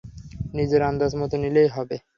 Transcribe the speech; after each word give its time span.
নিজের 0.53 0.81
আন্দাজমতো 0.83 1.35
নিলেই 1.37 1.69
হবে। 1.75 1.95